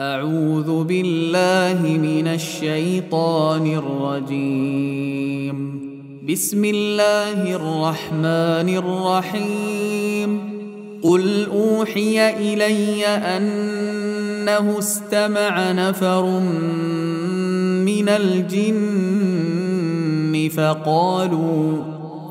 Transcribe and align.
أعوذ 0.00 0.84
بالله 0.84 1.82
من 1.82 2.28
الشيطان 2.28 3.76
الرجيم. 3.76 5.80
بسم 6.28 6.64
الله 6.64 7.56
الرحمن 7.56 8.76
الرحيم. 8.76 10.52
قل 11.02 11.46
أوحي 11.52 12.30
إلي 12.30 13.06
أنه 13.06 14.78
استمع 14.78 15.72
نفر 15.72 16.40
من 17.84 18.08
الجن 18.08 19.28
فقالوا 20.56 21.76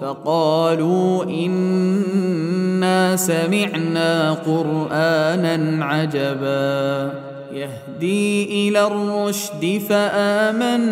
فقالوا 0.00 1.24
إنا 1.24 3.16
سمعنا 3.16 4.32
قرآنا 4.32 5.84
عجباً. 5.84 7.27
يهدي 7.52 8.68
إلى 8.68 8.86
الرشد 8.86 9.82
فآمنا 9.88 10.82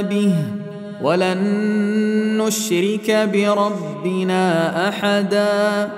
به. 0.00 0.34
ولن 1.02 1.38
نشرك 2.38 3.28
بربنا 3.32 4.88
أحدا. 4.88 5.90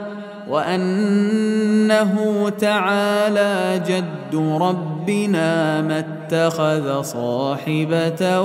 وأنه 0.48 2.15
تعالى 2.61 3.83
جد 3.89 4.37
ربنا 4.61 5.83
ما 5.83 5.98
اتخذ 5.98 7.03
صاحبة 7.03 8.41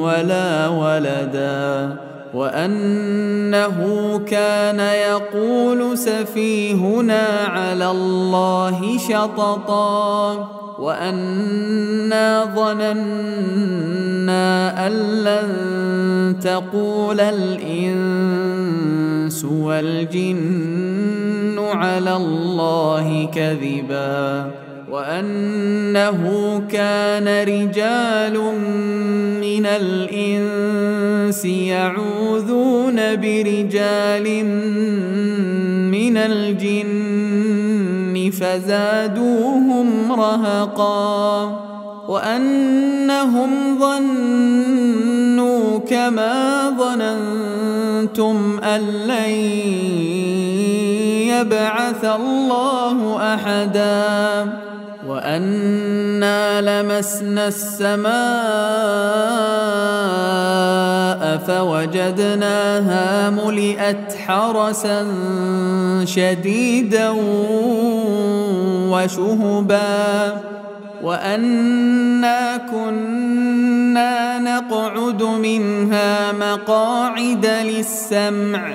ولا 0.00 0.68
ولدا. 0.68 1.96
وأنه 2.34 3.78
كان 4.26 4.80
يقول 4.80 5.98
سفيهنا 5.98 7.26
على 7.46 7.90
الله 7.90 8.98
شططا 8.98 10.48
وأنا 10.78 12.44
ظننا 12.56 13.06
أن 14.86 14.92
لن 15.24 16.38
تقول 16.40 17.20
الإنس 17.20 18.64
والجن 19.44 20.92
على 21.58 22.16
الله 22.16 23.28
كذبا. 23.34 24.50
وأنه 24.92 26.20
كان 26.70 27.28
رجال 27.28 28.36
من 29.40 29.66
الإنس 29.66 31.44
يعوذون 31.44 32.96
برجال 32.96 34.44
من 35.88 36.16
الجن 36.16 38.30
فزادوهم 38.40 40.12
رهقا 40.12 41.42
وأنهم 42.08 43.78
ظنوا 43.78 45.78
كما 45.78 46.70
ظننتم 46.78 48.60
أن 48.64 48.80
لن 48.80 50.51
يبعث 51.42 52.04
الله 52.04 52.98
أحدا 53.34 54.52
وأنا 55.06 56.60
لمسنا 56.60 57.48
السماء 57.48 58.12
فوجدناها 61.46 63.30
ملئت 63.30 64.14
حرسا 64.26 65.06
شديدا 66.04 67.10
وشهبا 68.90 70.36
وأنا 71.02 72.56
كنا 72.56 74.38
نقعد 74.38 75.22
منها 75.22 76.32
مقاعد 76.32 77.46
للسمع 77.46 78.74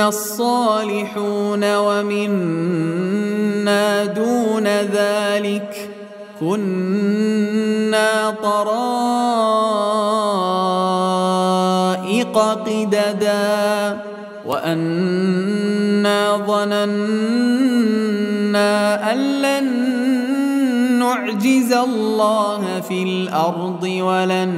الصالحون 0.00 1.76
ومنا 1.76 3.24
دون 4.04 4.66
ذلك 4.66 5.90
كنا 6.40 8.34
طرائق 8.42 8.74
قددا 12.34 13.98
وأنا 14.46 16.36
ظننا 16.46 17.52
أن 19.12 19.42
لن 19.42 19.94
نعجز 20.98 21.72
الله 21.72 22.80
في 22.80 23.02
الأرض 23.02 23.82
ولن 23.82 24.50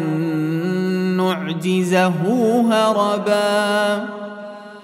نعجزه 1.17 2.13
هربا 2.71 4.05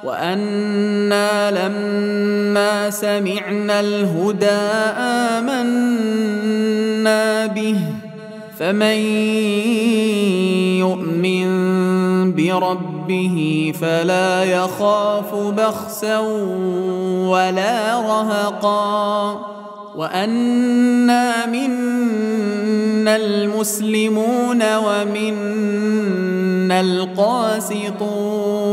وأنا 0.04 1.50
لما 1.50 2.90
سمعنا 2.90 3.80
الهدى 3.80 4.46
امنا 5.38 7.46
به 7.46 7.78
فمن 8.58 8.96
يؤمن 10.78 11.48
بربه 12.34 13.72
فلا 13.80 14.44
يخاف 14.44 15.34
بخسا 15.34 16.18
ولا 17.28 18.00
رهقا 18.00 19.40
وانا 19.96 21.46
منا 21.46 23.16
المسلمون 23.16 24.62
ومنا 24.76 26.80
القاسطون 26.80 28.72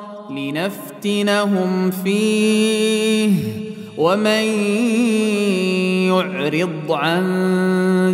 لنفتنهم 0.37 1.91
فيه. 1.91 3.31
ومن 3.97 4.43
يعرض 6.07 6.91
عن 6.91 7.23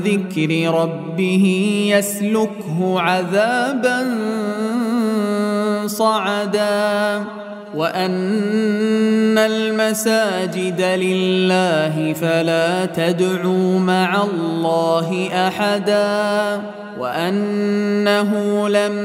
ذكر 0.05 0.71
ربه 0.73 1.45
يسلكه 1.93 2.99
عذابا 2.99 4.17
صعدا. 5.87 7.23
وان 7.77 9.37
المساجد 9.37 10.81
لله 10.81 12.13
فلا 12.13 12.85
تدعوا 12.85 13.79
مع 13.79 14.23
الله 14.23 15.29
احدا 15.47 16.61
وانه 16.99 18.69
لما 18.69 18.97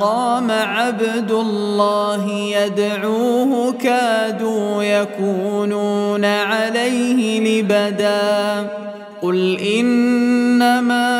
قام 0.00 0.50
عبد 0.50 1.30
الله 1.30 2.30
يدعوه 2.30 3.72
كادوا 3.72 4.82
يكونون 4.82 6.24
عليه 6.24 7.40
لبدا 7.40 8.68
قل 9.22 9.58
انما 9.76 11.19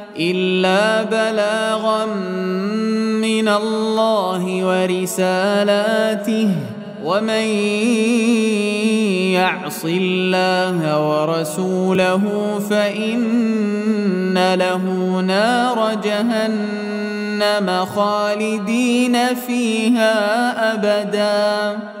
إلا 0.21 1.03
بلاغا 1.03 2.05
من 3.21 3.47
الله 3.47 4.43
ورسالاته 4.65 6.49
ومن 7.05 7.47
يعص 9.33 9.85
الله 9.85 10.77
ورسوله 11.09 12.23
فإن 12.69 14.53
له 14.53 14.83
نار 15.21 16.01
جهنم 16.03 17.85
خالدين 17.95 19.17
فيها 19.47 20.13
أبداً. 20.73 22.00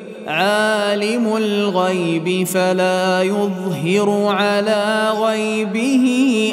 عالم 0.27 1.37
الغيب 1.37 2.47
فلا 2.47 3.23
يظهر 3.23 4.27
على 4.27 5.09
غيبه 5.17 6.05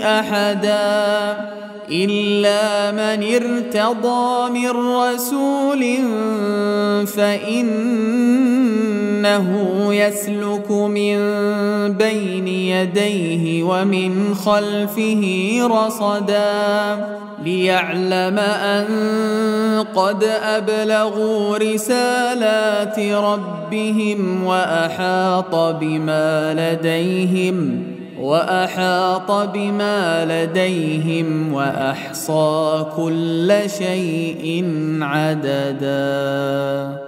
أحدا 0.04 1.36
إلا 1.90 2.92
من 2.92 3.34
ارتضى 3.34 4.50
من 4.50 4.70
رسول 4.70 5.82
فانه 9.22 9.94
يسلك 9.94 10.70
من 10.70 11.18
بين 11.92 12.48
يديه 12.48 13.62
ومن 13.62 14.34
خلفه 14.34 15.22
رصدا 15.62 17.06
ليعلم 17.44 18.38
أن 18.38 18.86
قد 19.94 20.24
أبلغوا 20.24 21.56
رسالات 21.56 22.98
ربهم 22.98 24.44
وأحاط 24.44 25.54
بما 25.54 26.54
لديهم 26.54 27.82
وأحاط 28.20 29.30
بما 29.30 30.24
لديهم 30.24 31.52
وأحصى 31.52 32.86
كل 32.96 33.54
شيء 33.78 34.64
عددا. 35.00 37.07